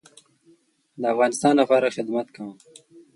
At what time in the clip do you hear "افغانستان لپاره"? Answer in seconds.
1.13-1.93